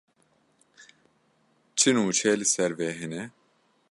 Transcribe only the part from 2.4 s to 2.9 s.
ser vê